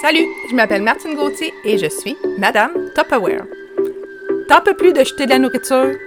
[0.00, 3.44] Salut, je m'appelle Martine Gauthier et je suis Madame Tupperware.
[4.48, 5.98] T'en peux plus de de la nourriture?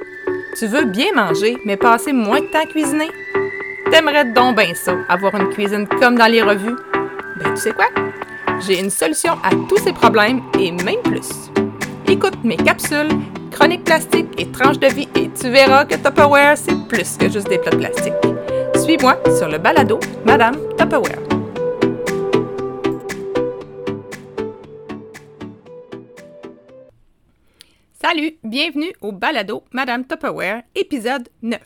[0.58, 3.10] Tu veux bien manger, mais passer moins de temps à cuisiner?
[3.92, 6.76] T'aimerais donc bien ça, avoir une cuisine comme dans les revues?
[7.38, 7.88] Ben, tu sais quoi?
[8.66, 11.52] J'ai une solution à tous ces problèmes et même plus.
[12.08, 13.10] Écoute mes capsules,
[13.52, 17.50] chroniques plastiques et tranches de vie et tu verras que Tupperware, c'est plus que juste
[17.50, 18.14] des plats de plastique.
[18.76, 21.31] Suis-moi sur le balado Madame Tupperware.
[28.04, 31.60] Salut, bienvenue au balado Madame Tupperware, épisode 9.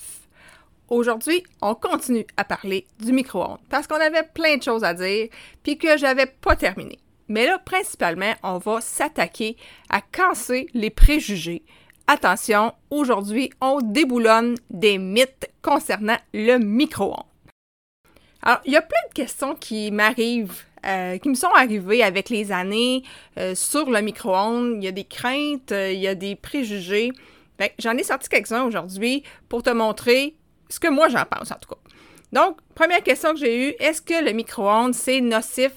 [0.90, 5.30] Aujourd'hui, on continue à parler du micro-ondes parce qu'on avait plein de choses à dire
[5.64, 7.00] puis que j'avais pas terminé.
[7.30, 9.56] Mais là, principalement, on va s'attaquer
[9.90, 11.64] à casser les préjugés.
[12.06, 17.24] Attention, aujourd'hui, on déboulonne des mythes concernant le micro-ondes.
[18.42, 22.30] Alors, il y a plein de questions qui m'arrivent euh, qui me sont arrivées avec
[22.30, 23.04] les années
[23.38, 24.76] euh, sur le micro-ondes.
[24.78, 27.12] Il y a des craintes, euh, il y a des préjugés.
[27.80, 30.36] J'en ai sorti quelques-uns aujourd'hui pour te montrer
[30.70, 31.80] ce que moi j'en pense en tout cas.
[32.34, 35.72] Donc, première question que j'ai eue, est-ce que le micro-ondes, c'est nocif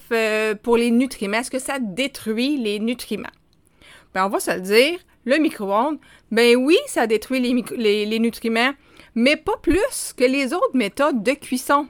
[0.62, 1.38] pour les nutriments?
[1.38, 3.28] Est-ce que ça détruit les nutriments?
[4.12, 5.98] Ben, on va se le dire, le micro-ondes,
[6.32, 8.72] ben oui, ça détruit les nutriments,
[9.14, 11.86] mais pas plus que les autres méthodes de cuisson.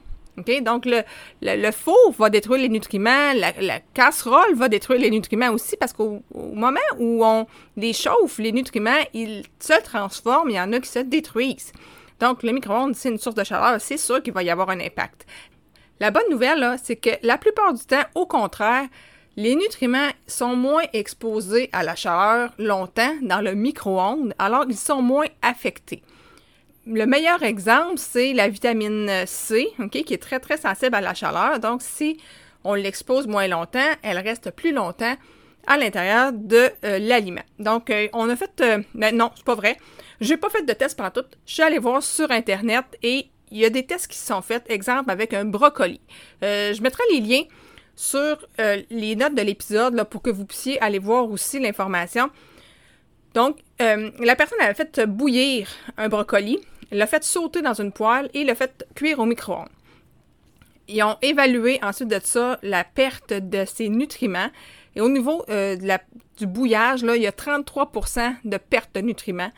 [0.61, 1.03] Donc, le,
[1.41, 6.79] le, va détruire les nutriments, la, casserole va détruire les nutriments aussi parce qu'au moment
[6.97, 7.45] où on
[7.77, 11.71] les chauffe, les nutriments, ils se transforment, il y en a qui se détruisent.
[12.19, 14.79] Donc, le micro-ondes, c'est une source de chaleur, c'est sûr qu'il va y avoir un
[14.79, 15.25] impact.
[15.99, 18.87] La bonne nouvelle, c'est que la plupart du temps, au contraire,
[19.37, 25.01] les nutriments sont moins exposés à la chaleur longtemps dans le micro-ondes, alors ils sont
[25.01, 26.03] moins affectés
[26.91, 31.59] le meilleur exemple, c'est la vitamine C, qui est très, très sensible à la chaleur.
[31.59, 32.19] Donc, si
[32.63, 35.15] on l'expose moins longtemps, elle reste plus longtemps
[35.67, 37.43] à l'intérieur de euh, l'aliment.
[37.59, 38.61] Donc, euh, on a fait...
[38.61, 39.77] Euh, ben non, c'est pas vrai.
[40.19, 41.23] J'ai pas fait de test partout.
[41.45, 44.63] Je suis allée voir sur Internet et il y a des tests qui sont faits,
[44.69, 46.01] exemple avec un brocoli.
[46.41, 47.43] je mettrai les liens
[47.95, 52.29] sur les notes de l'épisode pour que vous puissiez aller voir aussi l'information.
[53.33, 55.67] Donc, la personne avait fait bouillir
[55.97, 56.59] un brocoli
[56.91, 59.69] l'a fait sauter dans une poêle et l'a fait cuire au micro-ondes.
[60.87, 64.49] Ils ont évalué ensuite de ça la perte de ces nutriments.
[64.95, 65.75] Et au niveau euh,
[66.37, 69.51] du bouillage, là, il y a 33% de perte de nutriments.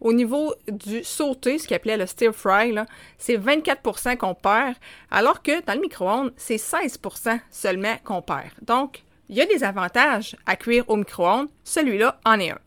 [0.00, 2.74] Au niveau du sauté, ce qu'ils appelait le stir fry,
[3.18, 4.76] c'est 24% qu'on perd,
[5.10, 8.52] alors que dans le micro-ondes, c'est 16% seulement qu'on perd.
[8.62, 11.48] Donc, il y a des avantages à cuire au micro-ondes.
[11.64, 12.58] Celui-là en est un.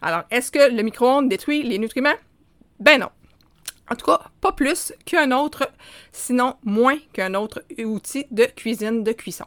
[0.00, 2.16] Alors, est-ce que le micro-ondes détruit les nutriments?
[2.80, 3.10] Ben non.
[3.90, 5.70] En tout cas, pas plus qu'un autre,
[6.12, 9.46] sinon moins qu'un autre outil de cuisine de cuisson.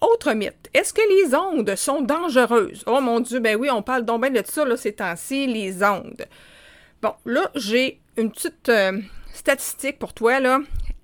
[0.00, 2.82] Autre mythe, est-ce que les ondes sont dangereuses?
[2.86, 5.82] Oh mon Dieu, ben oui, on parle donc bien de ça là, ces temps-ci, les
[5.84, 6.26] ondes.
[7.00, 9.00] Bon, là, j'ai une petite euh,
[9.32, 10.40] statistique pour toi.
[10.40, 10.60] Là.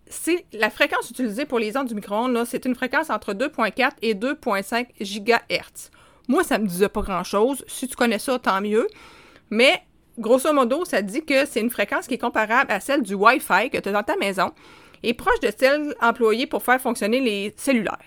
[0.06, 4.15] C'est la fréquence utilisée pour les ondes du micro-ondes, c'est une fréquence entre 2.4 et
[4.15, 5.91] 2.5 GHz.
[6.28, 7.65] Moi, ça ne me disait pas grand-chose.
[7.67, 8.87] Si tu connais ça, tant mieux.
[9.50, 9.83] Mais
[10.19, 13.71] grosso modo, ça dit que c'est une fréquence qui est comparable à celle du Wi-Fi
[13.71, 14.53] que tu as dans ta maison
[15.03, 17.99] et proche de celle employée pour faire fonctionner les cellulaires.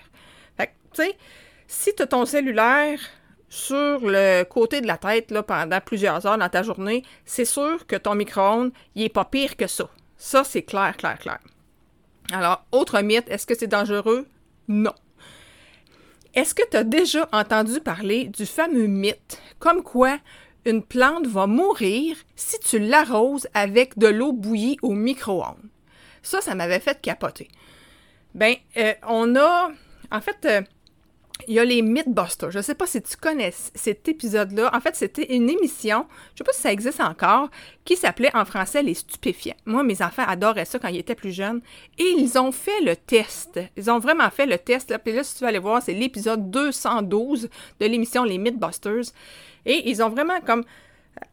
[0.57, 1.17] Fait que, tu sais,
[1.67, 2.99] si tu as ton cellulaire
[3.49, 7.85] sur le côté de la tête là, pendant plusieurs heures dans ta journée, c'est sûr
[7.87, 9.89] que ton micro-ondes, il est pas pire que ça.
[10.17, 11.39] Ça, c'est clair, clair, clair.
[12.31, 14.27] Alors, autre mythe, est-ce que c'est dangereux?
[14.67, 14.93] Non.
[16.33, 20.17] Est-ce que tu as déjà entendu parler du fameux mythe comme quoi
[20.65, 25.69] une plante va mourir si tu l'arroses avec de l'eau bouillie au micro-ondes.
[26.21, 27.47] Ça, ça m'avait fait capoter.
[28.35, 29.71] Ben, euh, on a.
[30.11, 30.61] En fait, euh,
[31.47, 32.51] il y a les Mythbusters.
[32.51, 34.69] Je ne sais pas si tu connais cet épisode-là.
[34.73, 37.49] En fait, c'était une émission, je ne sais pas si ça existe encore,
[37.85, 39.55] qui s'appelait en français Les Stupéfiants.
[39.65, 41.61] Moi, mes enfants adoraient ça quand ils étaient plus jeunes.
[41.97, 43.59] Et ils ont fait le test.
[43.77, 44.91] Ils ont vraiment fait le test.
[44.91, 44.99] Là.
[44.99, 47.49] Puis là, si tu veux aller voir, c'est l'épisode 212
[47.79, 49.13] de l'émission Les Mythbusters.
[49.65, 50.63] Et ils ont vraiment comme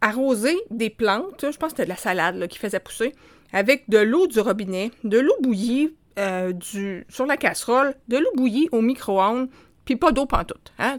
[0.01, 3.15] arrosé des plantes, je pense que c'était de la salade qui faisait pousser,
[3.53, 8.31] avec de l'eau du robinet, de l'eau bouillie euh, du, sur la casserole, de l'eau
[8.35, 9.49] bouillie au micro-ondes,
[9.89, 10.71] puis pas d'eau pantoute.
[10.79, 10.99] Hein?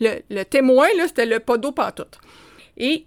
[0.00, 2.18] Le, témoin, là, c'était le pas d'eau pantoute.
[2.76, 3.06] Et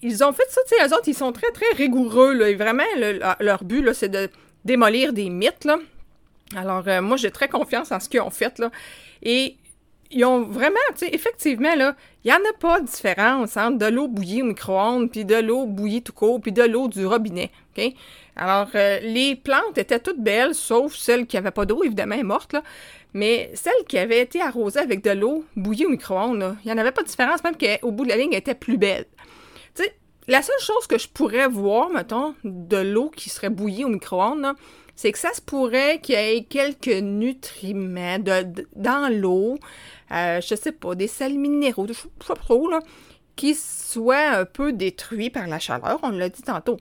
[0.00, 2.84] ils ont fait ça, tu sais, eux autres, ils sont très, très rigoureux, là, vraiment,
[3.38, 4.30] leur but, là, c'est de
[4.64, 5.76] démolir des mythes, là.
[6.56, 8.70] Alors, euh, moi, j'ai très confiance en ce qu'ils ont fait, là.
[9.22, 9.56] Et
[10.10, 11.94] ils ont vraiment, tu sais, effectivement, là,
[12.24, 15.36] il n'y en a pas de différence entre de l'eau bouillie au micro-ondes, puis de
[15.36, 17.92] l'eau bouillie tout court, puis de l'eau du robinet, OK?
[18.36, 22.54] Alors, euh, les plantes étaient toutes belles, sauf celles qui n'avaient pas d'eau, évidemment, mortes,
[22.54, 22.62] là.
[23.16, 26.76] Mais celles qui avaient été arrosées avec de l'eau bouillie au micro-ondes, il n'y en
[26.76, 29.06] avait pas de différence, même qu'au bout de la ligne, elle était plus belle.
[29.74, 29.94] Tu sais,
[30.28, 34.52] la seule chose que je pourrais voir, mettons, de l'eau qui serait bouillie au micro-ondes,
[34.96, 39.56] c'est que ça se pourrait qu'il y ait quelques nutriments dans l'eau,
[40.12, 42.80] euh, je sais pas, des sels minéraux, je sais pas trop, là,
[43.34, 46.76] qui soient un peu détruits par la chaleur, on l'a dit tantôt.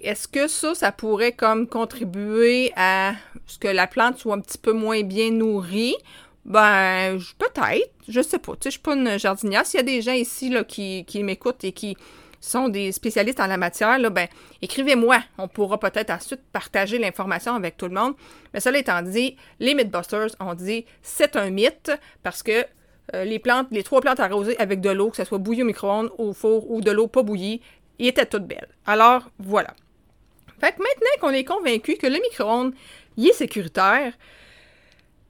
[0.00, 3.14] Est-ce que ça, ça pourrait comme contribuer à
[3.46, 5.96] ce que la plante soit un petit peu moins bien nourrie?
[6.44, 8.52] Ben, peut-être, je sais pas.
[8.52, 9.66] Tu sais, je suis pas une jardinière.
[9.66, 11.96] S'il y a des gens ici là, qui, m'écoutent et qui
[12.40, 14.26] sont des spécialistes en la matière, ben,
[14.62, 15.22] écrivez-moi.
[15.38, 18.14] On pourra peut-être ensuite partager l'information avec tout le monde.
[18.52, 22.64] Mais cela étant dit, les Mythbusters ont dit c'est un mythe parce que
[23.14, 25.66] euh, les plantes, les trois plantes arrosées avec de l'eau, que ce soit bouillie au
[25.66, 27.60] micro-ondes, au four ou de l'eau pas bouillie,
[28.08, 28.68] étaient toutes belles.
[28.86, 29.74] Alors, voilà.
[30.60, 32.74] Fait que maintenant qu'on est convaincu que le micro-ondes,
[33.16, 34.12] y est sécuritaire,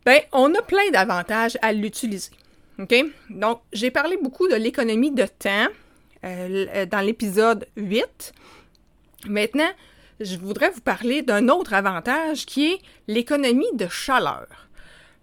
[0.05, 2.31] ben, on a plein d'avantages à l'utiliser.
[2.79, 2.95] OK?
[3.29, 5.69] Donc, j'ai parlé beaucoup de l'économie de temps,
[6.25, 8.33] euh, euh, dans l'épisode 8.
[9.27, 9.71] Maintenant,
[10.21, 12.79] je voudrais vous parler d'un autre avantage qui est
[13.09, 14.47] l'économie de chaleur.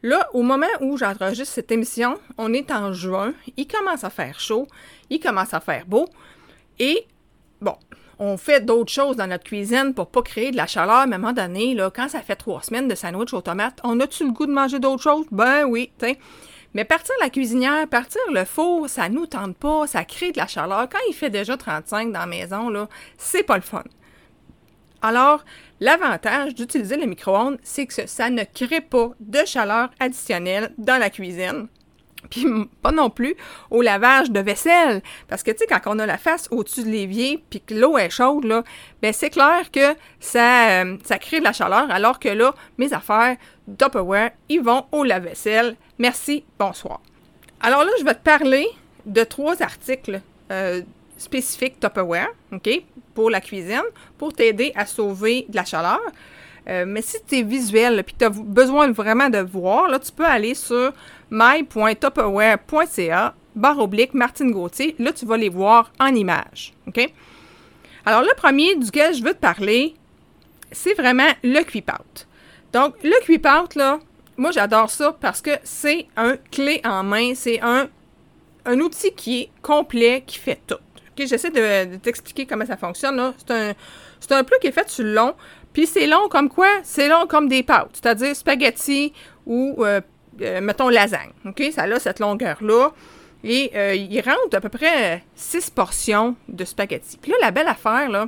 [0.03, 4.39] Là, au moment où j'enregistre cette émission, on est en juin, il commence à faire
[4.39, 4.67] chaud,
[5.09, 6.07] il commence à faire beau,
[6.79, 7.05] et
[7.61, 7.75] bon,
[8.19, 11.17] on fait d'autres choses dans notre cuisine pour pas créer de la chaleur, mais à
[11.17, 14.25] un moment donné, là, quand ça fait trois semaines de sandwich aux tomates, on a-tu
[14.25, 15.25] le goût de manger d'autres choses?
[15.31, 15.91] Ben oui.
[16.73, 20.47] Mais partir la cuisinière, partir le four, ça nous tente pas, ça crée de la
[20.47, 20.87] chaleur.
[20.89, 22.87] Quand il fait déjà 35 dans la maison, là,
[23.17, 23.83] c'est pas le fun.
[25.01, 25.45] Alors,
[25.79, 31.09] l'avantage d'utiliser le micro-ondes, c'est que ça ne crée pas de chaleur additionnelle dans la
[31.09, 31.67] cuisine.
[32.29, 32.45] Puis
[32.81, 33.35] pas non plus
[33.71, 35.01] au lavage de vaisselle.
[35.27, 37.97] Parce que, tu sais, quand on a la face au-dessus de l'évier, puis que l'eau
[37.97, 38.63] est chaude, là,
[39.01, 43.37] ben c'est clair que ça, euh, crée de la chaleur, alors que là, mes affaires
[43.77, 45.75] Tupperware, ils vont au lave-vaisselle.
[45.99, 47.01] Merci, bonsoir.
[47.61, 48.67] Alors là, je vais te parler
[49.05, 50.21] de trois articles
[50.51, 50.81] euh,
[51.17, 52.69] spécifiques Tupperware, OK,
[53.13, 53.83] pour la cuisine,
[54.17, 55.99] pour t'aider à sauver de la chaleur.
[56.69, 59.99] Euh, mais si tu es visuel et que tu as besoin vraiment de voir, là,
[59.99, 60.93] tu peux aller sur
[61.29, 64.95] my.tupperware.ca barre oblique Martine Gauthier.
[64.99, 66.73] Là, tu vas les voir en images.
[66.87, 67.11] OK?
[68.05, 69.95] Alors, le premier duquel je veux te parler,
[70.71, 72.27] c'est vraiment le cuipout.
[72.71, 73.99] Donc, le cuipout, là,
[74.37, 77.33] moi, j'adore ça parce que c'est un clé en main.
[77.35, 77.89] C'est un,
[78.65, 80.75] un outil qui est complet, qui fait tout.
[80.75, 81.25] OK?
[81.25, 83.33] J'essaie de, t'expliquer comment ça fonctionne.
[83.37, 83.73] C'est un,
[84.19, 85.33] c'est un plat qui est fait sur le long.
[85.73, 86.69] Puis c'est long comme quoi?
[86.83, 89.13] C'est long comme des pâtes, c'est-à-dire spaghetti
[89.45, 90.01] ou, euh,
[90.41, 91.31] euh, mettons, lasagne.
[91.45, 91.63] OK?
[91.73, 92.91] Ça a cette longueur-là.
[93.43, 97.17] Et euh, il rentre à peu près six portions de spaghetti.
[97.17, 98.27] Puis là, la belle affaire, là,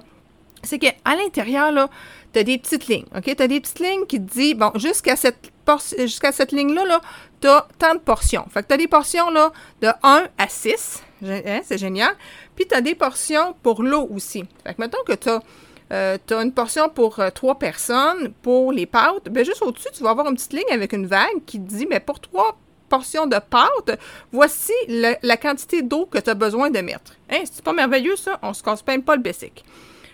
[0.63, 1.89] c'est qu'à l'intérieur, là,
[2.31, 3.07] tu as des petites lignes.
[3.15, 3.23] OK?
[3.35, 5.51] Tu as des petites lignes qui te disent, bon, jusqu'à cette,
[5.97, 7.01] jusqu'à cette ligne-là, -là,
[7.41, 8.45] tu as tant de portions.
[8.49, 9.51] Fait que tu as des portions là,
[9.81, 11.03] de 1 à 6.
[11.25, 12.13] Hein, c'est génial.
[12.55, 14.45] Puis tu as des portions pour l'eau aussi.
[14.65, 15.41] Fait que mettons que tu as
[15.91, 18.33] euh, tu as une portion pour euh, trois personnes.
[18.41, 21.43] Pour les pâtes, ben, juste au-dessus, tu vas avoir une petite ligne avec une vague
[21.45, 22.57] qui te dit, mais pour trois
[22.89, 23.99] portions de pâtes,
[24.31, 27.13] voici la quantité d'eau que tu as besoin de mettre.
[27.29, 28.39] Hein, c'est pas merveilleux ça?
[28.41, 29.63] On se casse même pas le basic.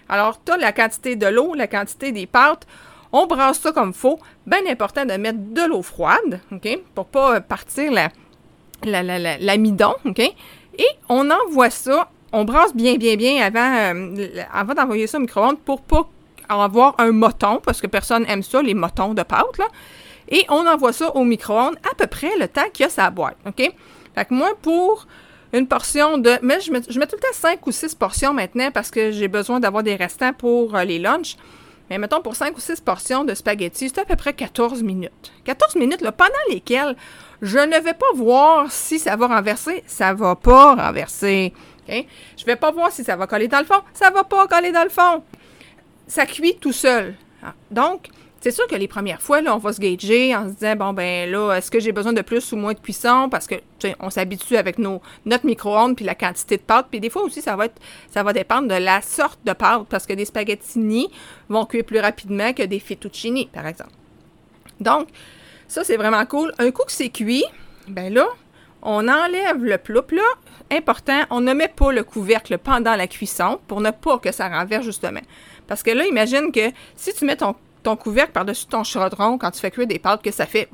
[0.09, 2.67] Alors, tu as la quantité de l'eau, la quantité des pâtes.
[3.11, 4.19] On brasse ça comme faut.
[4.45, 6.67] Bien important de mettre de l'eau froide, OK?
[6.93, 7.91] Pour pas partir
[8.83, 10.19] l'amidon, la, OK?
[10.19, 15.21] Et on envoie ça on brasse bien, bien, bien avant, euh, avant d'envoyer ça au
[15.21, 16.07] micro-ondes pour pas
[16.49, 19.65] avoir un moton, parce que personne aime ça, les motons de pâte, là.
[20.29, 23.09] Et on envoie ça au micro-ondes à peu près le temps qu'il y a sa
[23.09, 23.73] boîte, OK?
[24.15, 25.07] Fait que moi, pour
[25.53, 26.31] une portion de...
[26.41, 29.59] Mais je mets, tout le temps 5 ou 6 portions maintenant parce que j'ai besoin
[29.59, 31.37] d'avoir des restants pour euh, les lunchs.
[31.89, 35.31] Mais mettons, pour 5 ou 6 portions de spaghettis, c'est à peu près 14 minutes.
[35.43, 36.95] 14 minutes, pendant lesquelles
[37.41, 39.83] je ne vais pas voir si ça va renverser.
[39.85, 41.53] Ça va pas renverser.
[41.87, 41.93] Je
[42.41, 43.81] ne vais pas voir si ça va coller dans le fond.
[43.93, 45.23] Ça ne va pas coller dans le fond.
[46.07, 47.15] Ça cuit tout seul.
[47.43, 48.09] Ah, donc,
[48.41, 50.93] c'est sûr que les premières fois, là, on va se gager en se disant, bon,
[50.93, 53.27] ben là, est-ce que j'ai besoin de plus ou moins de cuisson?
[53.29, 53.55] Parce que,
[53.99, 56.87] on s'habitue avec notre micro-ondes puis la quantité de pâte.
[56.91, 57.67] Puis des fois aussi, ça va,
[58.11, 59.87] ça va dépendre de la sorte de pâte.
[59.89, 61.09] Parce que des spaghettini
[61.49, 63.93] vont cuire plus rapidement que des fettuccini, par exemple.
[64.79, 65.07] Donc,
[65.67, 66.53] ça, c'est vraiment cool.
[66.59, 67.45] Un coup que c'est cuit,
[67.87, 68.27] ben là,
[68.85, 70.01] on enlève le plat.
[70.11, 70.21] Là,
[70.71, 74.47] important, on ne met pas le couvercle pendant la cuisson pour ne pas que ça
[74.47, 75.21] renverse justement.
[75.67, 77.55] Parce que là, imagine que si tu mets ton
[77.97, 80.69] couvercle par-dessus ton chaudron quand tu fais cuire des pâtes que ça fait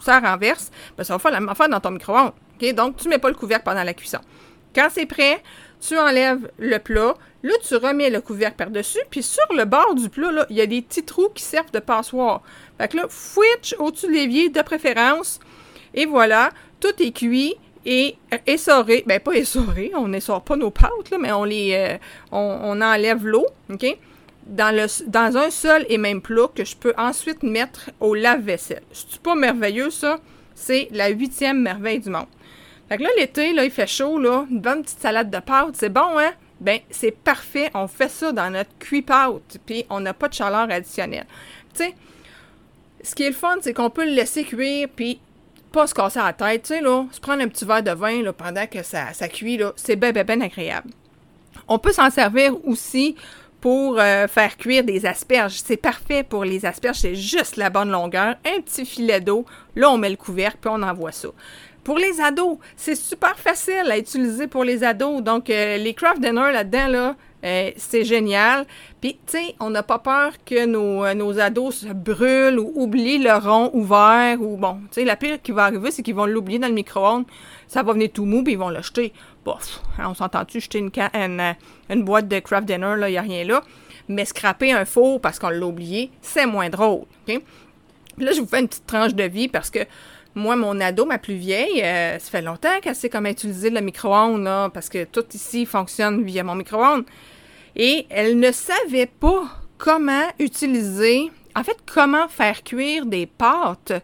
[0.00, 2.32] ça renverse, ben ça va faire la même affaire dans ton micro-ondes.
[2.74, 4.20] Donc, tu ne mets pas le couvercle pendant la cuisson.
[4.74, 5.42] Quand c'est prêt,
[5.80, 10.08] tu enlèves le plat, là, tu remets le couvercle par-dessus, puis sur le bord du
[10.10, 12.42] plat, là, il y a des petits trous qui servent de passoire.
[12.78, 15.40] Fait que là, fouitch au-dessus de l'évier de préférence,
[15.94, 19.04] et voilà, tout est cuit et euh, essoré.
[19.06, 21.30] Ben, pas essoré, on n'essore pas nos pâtes, mais.
[21.32, 21.98] Euh,
[22.32, 23.86] on, enlève l'eau, OK?
[24.46, 28.82] Dans, un seul et même plat que je peux ensuite mettre au lave-vaisselle.
[28.92, 30.18] C'est pas merveilleux, ça?
[30.54, 32.26] C'est la huitième merveille du monde.
[32.88, 35.76] Fait que là, l'été, là, il fait chaud, là, une bonne petite salade de pâtes,
[35.76, 36.32] c'est bon, hein?
[36.60, 37.70] Ben, c'est parfait.
[37.74, 41.26] On fait ça dans notre cuit-pâte, puis on n'a pas de chaleur additionnelle.
[41.72, 41.94] Tu sais,
[43.02, 45.20] ce qui est le fun, c'est qu'on peut le laisser cuire, puis
[45.72, 48.22] pas se casser la tête, tu sais, là, se prendre un petit verre de vin,
[48.22, 50.90] là, pendant que ça, ça cuit, là, c'est bien, bien, bien agréable.
[51.68, 53.16] On peut s'en servir aussi
[53.60, 55.60] pour euh, faire cuire des asperges.
[55.64, 59.44] C'est parfait pour les asperges, c'est juste la bonne longueur, un petit filet d'eau,
[59.76, 61.28] là on met le couvercle puis on envoie ça.
[61.84, 65.22] Pour les ados, c'est super facile à utiliser pour les ados.
[65.22, 68.66] Donc, euh, les craft dinner là-dedans, là, euh, c'est génial.
[69.00, 72.72] Puis, tu sais, on n'a pas peur que nos, euh, nos, ados se brûlent ou
[72.74, 74.40] oublient le rond ouvert.
[74.40, 76.74] Ou bon, tu sais, la pire qui va arriver, c'est qu'ils vont l'oublier dans le
[76.74, 77.24] micro-ondes.
[77.66, 79.12] Ça va venir tout mou, puis ils vont le jeter.
[79.44, 81.54] Bof, hein, on s'entend-tu jeter une,
[81.88, 83.62] une, boîte de craft dinner, là, il n'y a rien là?
[84.08, 87.04] Mais scraper un four parce qu'on l'a oublié, c'est moins drôle.
[88.18, 89.78] Là, je vous fais une petite tranche de vie parce que
[90.34, 93.80] moi, mon ado, ma plus vieille, euh, ça fait longtemps qu'elle sait comment utiliser le
[93.80, 97.04] micro-ondes, parce que tout ici fonctionne via mon micro-ondes.
[97.82, 99.44] Et elle ne savait pas
[99.78, 103.94] comment utiliser, en fait, comment faire cuire des pâtes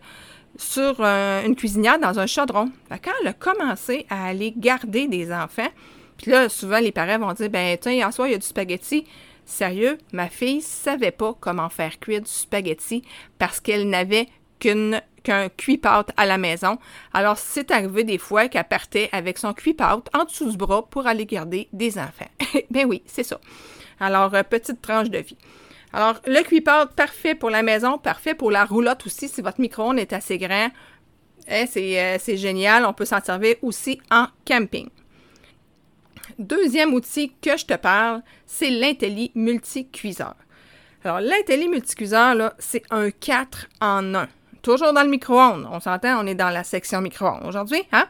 [0.57, 2.71] sur euh, une cuisinière dans un chaudron.
[2.89, 5.69] quand elle a commencé à aller garder des enfants,
[6.17, 8.47] puis là, souvent, les parents vont dire, ben, tiens, en soi, il y a du
[8.47, 9.05] spaghetti.
[9.45, 13.03] Sérieux, ma fille savait pas comment faire cuire du spaghetti
[13.39, 14.29] parce qu'elle n'avait
[14.59, 16.79] qu'une qu'un cuit-pâte à la maison.
[17.13, 21.09] Alors, c'est arrivé des fois qu'elle partait avec son cuit-pâte en dessous du bras pour
[21.09, 22.31] aller garder des enfants.
[22.71, 23.41] ben oui, c'est ça.
[23.99, 25.37] Alors, euh, petite tranche de vie.
[25.93, 29.99] Alors, le cuit-pâte, parfait pour la maison, parfait pour la roulotte aussi, si votre micro-ondes
[29.99, 30.69] est assez grand.
[31.49, 32.87] Eh, euh, c'est génial.
[32.87, 34.89] On peut s'en servir aussi en camping.
[36.39, 40.37] Deuxième outil que je te parle, c'est l'Intelli Multicuiseur.
[41.03, 44.29] Alors, l'Intelli Multicuiseur, c'est un 4 en 1
[44.67, 45.69] toujours dans le micro-ondes.
[45.71, 47.85] On s'entend, on est dans la section micro-ondes aujourd'hui.
[47.93, 48.09] Hein?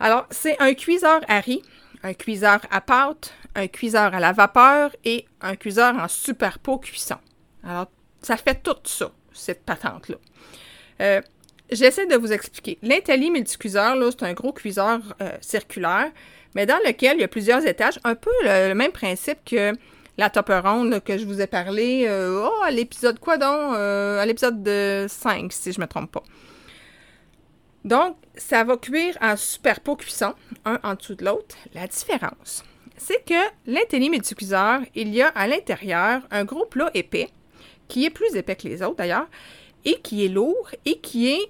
[0.00, 1.62] Alors, c'est un cuiseur à riz,
[2.02, 6.78] un cuiseur à pâte, un cuiseur à la vapeur et un cuiseur en super pot
[6.78, 7.14] cuisson.
[7.62, 7.86] Alors,
[8.22, 10.16] ça fait tout ça, cette patente-là.
[11.00, 11.22] Euh,
[11.70, 12.78] j'essaie de vous expliquer.
[12.82, 16.10] L'Intelli multicuiseur, c'est un gros cuiseur euh, circulaire,
[16.56, 19.72] mais dans lequel il y a plusieurs étages, un peu le même principe que
[20.18, 20.46] la top
[21.04, 23.74] que je vous ai parlé euh, oh, à l'épisode quoi donc?
[23.74, 26.22] Euh, à l'épisode de 5, si je ne me trompe pas.
[27.84, 31.56] Donc, ça va cuire en super pot cuisson, un en dessous de l'autre.
[31.72, 32.64] La différence,
[32.96, 33.34] c'est que
[33.66, 37.28] l'intelli multicuiseur, il y a à l'intérieur un gros plat épais,
[37.86, 39.28] qui est plus épais que les autres d'ailleurs,
[39.84, 41.48] et qui est lourd et qui est,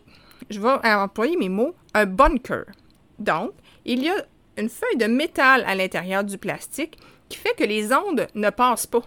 [0.50, 2.66] je vais employer mes mots, un bunker.
[3.18, 3.52] Donc,
[3.86, 4.26] il y a
[4.58, 8.86] une feuille de métal à l'intérieur du plastique qui fait que les ondes ne passent
[8.86, 9.02] pas.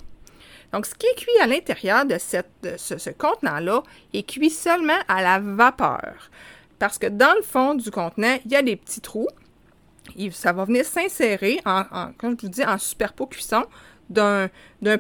[0.72, 3.84] Donc, ce qui est cuit à l'intérieur de, ce, contenant-là
[4.14, 6.30] est cuit seulement à la vapeur.
[6.78, 9.28] Parce que dans le fond du contenant, il y a des petits trous.
[10.32, 11.84] ça va venir s'insérer, en,
[12.18, 13.66] comme je vous dis, en superpo cuisson
[14.10, 14.50] d'un,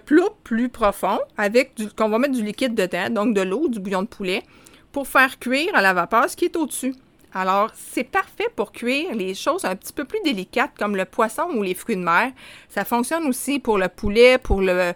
[0.05, 4.03] plat plus profond avec qu'on va mettre du liquide dedans, donc de l'eau, du bouillon
[4.03, 4.43] de poulet,
[4.91, 6.95] pour faire cuire à la vapeur ce qui est au-dessus.
[7.33, 11.47] Alors, c'est parfait pour cuire les choses un petit peu plus délicates comme le poisson
[11.55, 12.31] ou les fruits de mer.
[12.69, 14.93] Ça fonctionne aussi pour le poulet, pour le,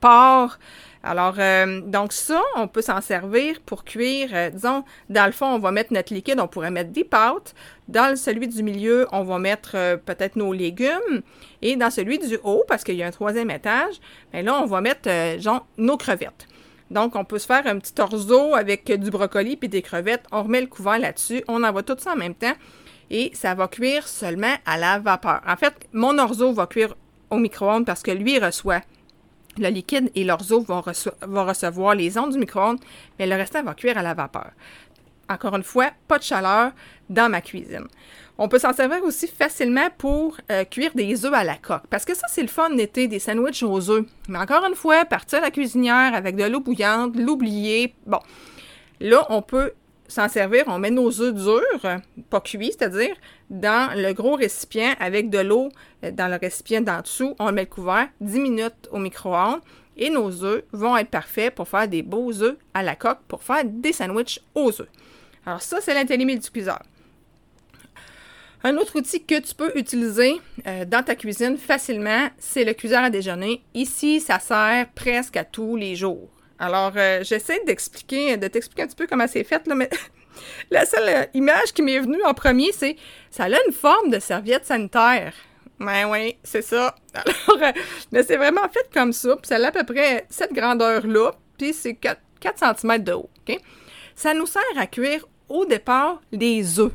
[0.00, 0.58] porc.
[1.02, 4.30] Alors, euh, donc ça, on peut s'en servir pour cuire.
[4.32, 7.54] Euh, disons, dans le fond, on va mettre notre liquide, on pourrait mettre des pâtes.
[7.88, 11.22] Dans celui du milieu, on va mettre euh, peut-être nos légumes.
[11.62, 14.00] Et dans celui du haut, parce qu'il y a un troisième étage,
[14.32, 15.08] bien là, on va mettre,
[15.40, 16.46] genre, nos crevettes.
[16.90, 20.24] Donc, on peut se faire un petit orzo avec du brocoli puis des crevettes.
[20.30, 21.42] On remet le couvert là-dessus.
[21.48, 22.54] On envoie tout ça en même temps.
[23.10, 25.40] Et ça va cuire seulement à la vapeur.
[25.46, 26.94] En fait, mon orzo va cuire
[27.30, 28.82] au micro-ondes parce que lui reçoit
[29.58, 32.80] le liquide et l'orzo vont, recevoir les ondes du micro-ondes,
[33.18, 34.50] mais le restant va cuire à la vapeur.
[35.28, 36.72] Encore une fois, pas de chaleur
[37.08, 37.86] dans ma cuisine.
[38.38, 41.86] On peut s'en servir aussi facilement pour euh, cuire des œufs à la coque.
[41.88, 44.04] Parce que ça, c'est le fun d'été, des sandwichs aux œufs.
[44.28, 47.94] Mais encore une fois, partir à la cuisinière avec de l'eau bouillante, l'oublier.
[48.04, 48.20] Bon,
[49.00, 49.72] là, on peut
[50.06, 50.64] s'en servir.
[50.66, 53.16] On met nos œufs durs, pas cuits, c'est-à-dire
[53.48, 55.70] dans le gros récipient avec de l'eau
[56.04, 57.34] euh, dans le récipient d'en dessous.
[57.38, 59.60] On met le couvert 10 minutes au micro-ondes.
[59.98, 63.42] Et nos œufs vont être parfaits pour faire des beaux œufs à la coque, pour
[63.42, 64.88] faire des sandwichs aux œufs.
[65.46, 66.80] Alors ça, c'est l'intellimulticuiseur.
[68.66, 73.04] Un autre outil que tu peux utiliser euh, dans ta cuisine facilement, c'est le cuiseur
[73.04, 73.62] à déjeuner.
[73.74, 76.28] Ici, ça sert presque à tous les jours.
[76.58, 79.88] Alors, euh, j'essaie d'expliquer, de t'expliquer un petit peu comment c'est fait, mais
[80.72, 82.96] la seule euh, image qui m'est venue en premier, c'est
[83.30, 85.32] ça a une forme de serviette sanitaire.
[85.78, 86.96] Ben oui, c'est ça.
[87.14, 87.72] Alors,
[88.10, 91.72] mais c'est vraiment fait comme ça, puis ça a à peu près cette grandeur-là, puis
[91.72, 93.30] c'est 4, 4 cm de haut.
[93.48, 93.60] OK?
[94.16, 96.90] Ça nous sert à cuire au départ des œufs.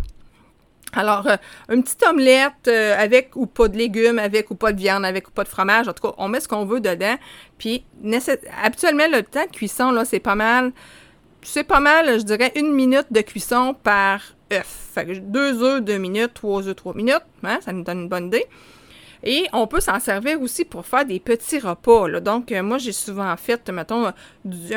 [0.94, 1.38] Alors, euh,
[1.70, 5.28] une petite omelette euh, avec ou pas de légumes, avec ou pas de viande, avec
[5.30, 5.88] ou pas de fromage.
[5.88, 7.16] En tout cas, on met ce qu'on veut dedans.
[7.58, 7.86] Puis,
[8.64, 10.72] habituellement, le temps de cuisson, là, c'est pas mal.
[11.44, 14.22] C'est pas mal, je dirais, une minute de cuisson par
[14.52, 14.90] œuf.
[14.94, 17.24] Fait que deux œufs, deux minutes, trois œufs, trois minutes.
[17.44, 18.46] Hein, ça nous donne une bonne idée.
[19.24, 22.20] Et on peut s'en servir aussi pour faire des petits repas.
[22.20, 24.14] Donc, euh, moi, j'ai souvent fait, mettons, un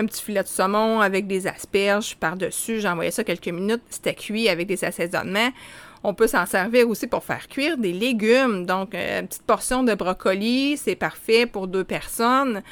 [0.06, 2.80] petit filet de saumon avec des asperges par-dessus.
[2.80, 3.82] J'envoyais ça quelques minutes.
[3.88, 5.50] C'était cuit avec des assaisonnements.
[6.06, 8.66] On peut s'en servir aussi pour faire cuire des légumes.
[8.66, 12.62] Donc, euh, une petite portion de brocoli, c'est parfait pour deux personnes.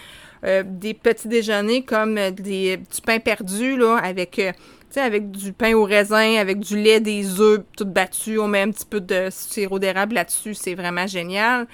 [0.44, 4.52] Euh, des petits déjeuners comme des, du pain perdu, là, avec, euh,
[4.96, 8.38] avec du pain au raisin, avec du lait, des œufs tout battus.
[8.38, 10.52] On met un petit peu de sirop d'érable là-dessus.
[10.52, 11.66] C'est vraiment génial.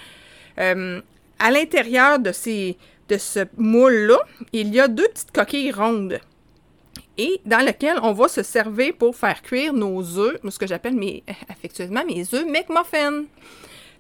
[0.57, 2.77] à l'intérieur de, ces,
[3.09, 4.21] de ce moule-là,
[4.53, 6.21] il y a deux petites coquilles rondes
[7.19, 10.95] et dans lequel on va se servir pour faire cuire nos œufs, ce que j'appelle
[10.95, 13.25] mes, affectueusement mes œufs McMuffin.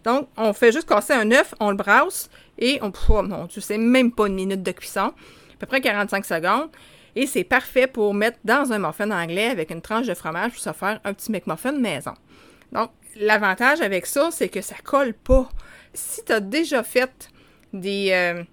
[0.04, 2.92] Donc, on fait juste casser un œuf, on le brasse et on.
[3.08, 6.70] Oh mon Dieu, c'est même pas une minute de cuisson, à peu près 45 secondes.
[7.16, 10.60] Et c'est parfait pour mettre dans un muffin anglais avec une tranche de fromage pour
[10.60, 12.14] se faire un petit McMuffin maison.
[12.70, 15.48] Donc, l'avantage avec ça, c'est que ça colle pas.
[15.92, 17.28] Si tu as déjà fait
[17.72, 18.10] des.
[18.12, 18.44] Euh,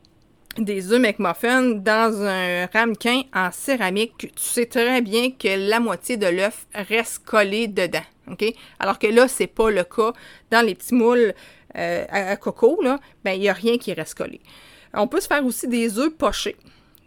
[0.57, 6.17] des œufs McMuffin dans un ramequin en céramique, tu sais très bien que la moitié
[6.17, 8.03] de l'œuf reste collé dedans.
[8.79, 10.13] Alors que là, c'est pas le cas.
[10.51, 11.33] Dans les petits moules
[11.77, 14.39] euh, à, coco, là, ben, il n'y a rien qui reste collé.
[14.93, 16.55] On peut se faire aussi des œufs pochés.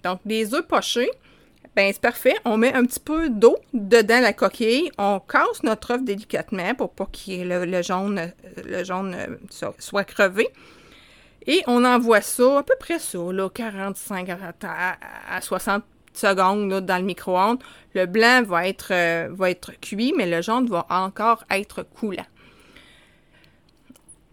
[0.04, 1.10] Donc, des œufs pochés,
[1.74, 2.36] ben, c'est parfait.
[2.44, 4.90] On met un petit peu d'eau dedans la coquille.
[4.98, 8.32] On casse notre œuf délicatement pour pas que le, jaune,
[8.64, 10.48] le jaune euh, soit crevé.
[11.48, 14.28] Et on envoie ça, à peu près ça, là, 45
[14.62, 15.82] à, 60
[16.12, 17.58] secondes dans le micro-ondes.
[17.94, 22.26] Le blanc va être, euh, va être cuit, mais le jaune va encore être coulant.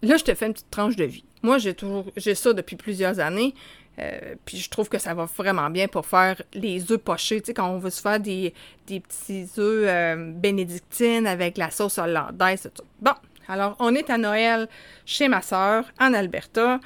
[0.02, 1.24] Là, je te fais une petite tranche de vie.
[1.42, 3.56] Moi, j'ai toujours j'ai ça depuis plusieurs années.
[3.98, 7.40] Euh, puis je trouve que ça va vraiment bien pour faire les œufs pochés.
[7.40, 8.54] Tu sais, quand on veut se faire des,
[8.86, 12.70] petits œufs euh, bénédictines avec la sauce hollandaise.
[13.00, 13.14] Bon,
[13.48, 14.68] alors on est à Noël
[15.06, 16.80] chez ma soeur en Alberta.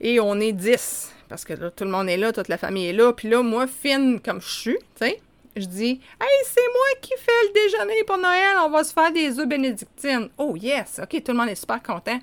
[0.00, 1.12] Et on est 10.
[1.28, 3.12] Parce que là, tout le monde est là, toute la famille est là.
[3.12, 5.20] Puis là, moi, fine comme je suis, tu sais,
[5.56, 9.12] je dis Hey, c'est moi qui fais le déjeuner pour Noël, on va se faire
[9.12, 10.28] des œufs bénédictines.
[10.36, 12.18] Oh yes, ok, tout le monde est super content.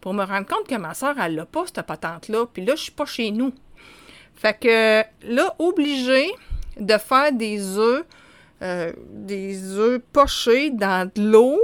[0.00, 2.46] Pour me rendre compte que ma soeur, elle l'a pas, cette patente-là.
[2.52, 3.54] Puis là, je suis pas chez nous.
[4.34, 6.30] Fait que là, obligé
[6.78, 8.04] de faire des œufs
[8.62, 11.60] euh, des œufs pochés dans de l'eau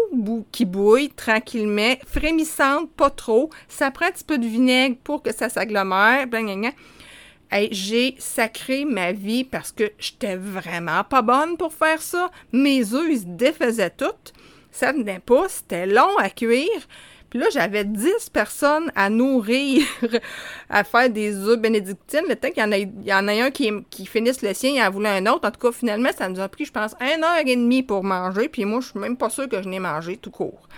[0.52, 3.50] qui bouille tranquillement, frémissante, pas trop.
[3.68, 6.26] Ça prend un petit peu de vinaigre pour que ça s'agglomère.
[7.70, 12.30] j'ai sacré ma vie parce que j'étais vraiment pas bonne pour faire ça.
[12.52, 14.32] Mes œufs, se défaisaient toutes.
[14.70, 16.86] Ça venait pas, c'était long à cuire.
[17.30, 19.84] Puis là, j'avais 10 personnes à nourrir,
[20.68, 22.24] à faire des œufs bénédictines.
[22.28, 24.70] Le temps qu'il y en a, il y en a un qui, finisse le sien,
[24.70, 25.46] il en voulait un autre.
[25.46, 28.02] En tout cas, finalement, ça nous a pris, je pense, une heure et demie pour
[28.02, 28.48] manger.
[28.48, 30.68] Puis moi, je suis même pas sûre que je n'ai mangé tout court.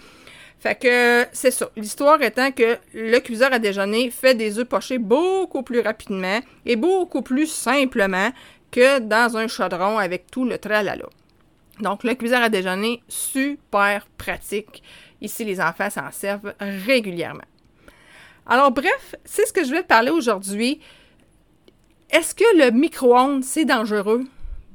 [0.60, 1.70] Fait que c'est ça.
[1.74, 6.76] L'histoire étant que le cuiseur à déjeuner fait des œufs pochés beaucoup plus rapidement et
[6.76, 8.30] beaucoup plus simplement
[8.70, 11.06] que dans un chaudron avec tout le tralala.
[11.80, 14.82] Donc, le cuiseur à déjeuner, super pratique.
[15.20, 17.44] Ici, les enfants s'en servent régulièrement.
[18.46, 20.80] Alors, bref, c'est ce que je vais te parler aujourd'hui.
[22.10, 24.24] Est-ce que le micro-ondes, c'est dangereux?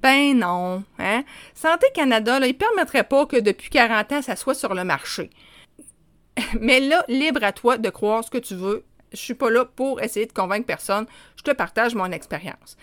[0.02, 0.84] Ben non.
[1.00, 1.24] Hein?
[1.54, 5.30] Santé Canada, il ne permettrait pas que depuis 40 ans, ça soit sur le marché.
[6.60, 8.86] Mais là, libre à toi de croire ce que tu veux.
[9.12, 11.06] Je suis pas là pour essayer de convaincre personne.
[11.36, 12.78] Je te partage mon expérience.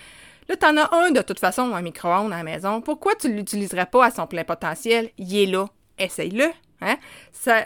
[0.48, 2.80] Là, tu en as un de toute façon, un micro-ondes à la maison.
[2.80, 5.10] Pourquoi tu ne l'utiliserais pas à son plein potentiel?
[5.18, 5.66] Il est là.
[5.98, 6.50] Essaye-le.
[6.80, 6.96] Hein?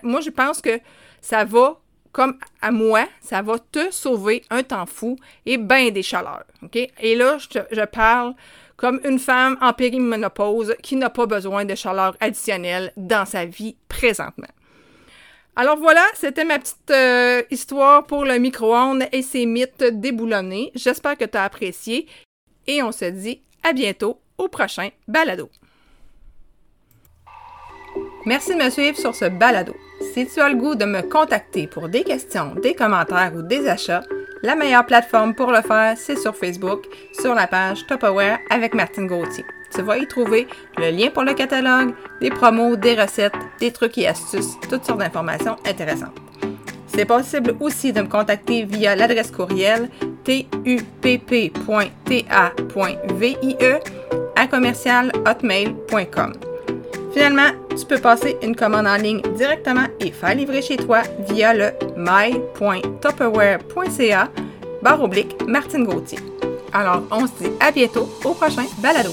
[0.03, 0.79] Moi, je pense que
[1.21, 1.81] ça va,
[2.13, 6.45] comme à moi, ça va te sauver un temps fou et bien des chaleurs.
[7.01, 8.35] Et là, je, je parle
[8.77, 13.77] comme une femme en périménopause qui n'a pas besoin de chaleur additionnelle dans sa vie
[13.89, 14.47] présentement.
[15.57, 20.71] Alors voilà, c'était ma petite euh, histoire pour le micro-ondes et ses mythes déboulonnés.
[20.77, 22.07] J'espère que tu as apprécié
[22.69, 25.51] et on se dit à bientôt au prochain balado.
[28.25, 29.75] Merci de me suivre sur ce balado.
[30.15, 33.67] Si tu as le goût de me contacter pour des questions, des commentaires ou des
[33.67, 34.03] achats,
[34.43, 36.85] la meilleure plateforme pour le faire, c'est sur Facebook,
[37.21, 39.45] sur la page Top Aware avec Martine Gauthier.
[39.75, 43.99] Tu vas y trouver le lien pour le catalogue, des promos, des recettes, des trucs
[43.99, 46.28] et astuces, toutes sortes d'informations intéressantes.
[46.99, 49.89] C'est possible aussi de me contacter via l'adresse courriel
[50.25, 50.57] tupp.ta.vie
[54.35, 56.33] à commercialhotmail.com.
[57.13, 61.55] Finalement, tu peux passer une commande en ligne directement et faire livrer chez toi via
[61.55, 64.29] le my.tupperware.ca
[64.83, 66.19] barre oblique Martine Gauthier.
[66.73, 69.13] Alors, on se dit à bientôt au prochain balado.